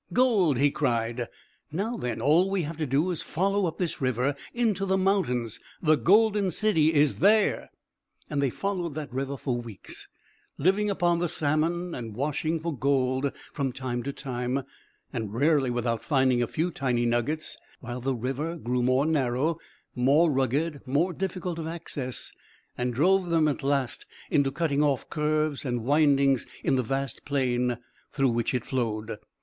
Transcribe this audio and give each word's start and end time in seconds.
"Gold!" 0.13 0.57
he 0.57 0.71
cried. 0.71 1.27
"Now 1.71 1.95
then, 1.95 2.21
all 2.21 2.49
we 2.49 2.63
have 2.63 2.77
to 2.77 2.87
do 2.87 3.11
is 3.11 3.19
to 3.19 3.25
follow 3.27 3.67
up 3.67 3.77
this 3.77 4.01
river 4.01 4.35
into 4.51 4.83
the 4.87 4.97
mountains. 4.97 5.59
The 5.79 5.95
golden 5.95 6.49
city 6.49 6.91
is 6.91 7.17
there." 7.19 7.69
And 8.27 8.41
they 8.41 8.49
followed 8.49 8.95
that 8.95 9.13
river 9.13 9.37
for 9.37 9.61
weeks, 9.61 10.07
living 10.57 10.89
upon 10.89 11.19
the 11.19 11.29
salmon, 11.29 11.93
and 11.93 12.15
washing 12.15 12.59
for 12.59 12.75
gold 12.75 13.31
from 13.53 13.71
time 13.71 14.01
to 14.01 14.11
time, 14.11 14.63
and 15.13 15.35
rarely 15.35 15.69
without 15.69 16.03
finding 16.03 16.41
a 16.41 16.47
few 16.47 16.71
tiny 16.71 17.05
nuggets, 17.05 17.55
while 17.79 18.01
the 18.01 18.15
river 18.15 18.55
grew 18.55 18.81
more 18.81 19.05
narrow, 19.05 19.59
more 19.93 20.31
rugged, 20.31 20.81
more 20.87 21.13
difficult 21.13 21.59
of 21.59 21.67
access, 21.67 22.31
and 22.75 22.91
drove 22.95 23.29
them 23.29 23.47
at 23.47 23.61
last 23.61 24.07
into 24.31 24.51
cutting 24.51 24.81
off 24.83 25.11
curves 25.11 25.63
and 25.63 25.83
windings 25.85 26.47
in 26.63 26.75
the 26.75 26.81
vast 26.81 27.23
plain 27.23 27.77
through 28.11 28.29
which 28.29 28.55
it 28.55 28.65
flowed. 28.65 29.19